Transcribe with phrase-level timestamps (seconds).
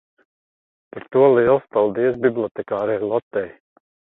[0.95, 3.49] par to liels paldies bibliotekārei Lotei